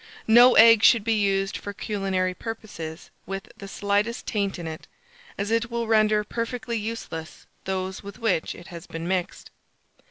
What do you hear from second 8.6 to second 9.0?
has